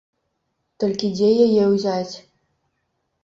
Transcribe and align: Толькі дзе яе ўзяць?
Толькі 0.83 1.11
дзе 1.17 1.29
яе 1.45 1.63
ўзяць? 1.73 2.15